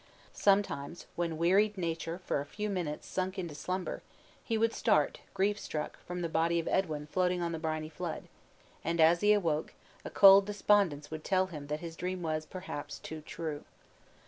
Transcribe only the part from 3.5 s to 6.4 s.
slumber, he would start, grief struck, from the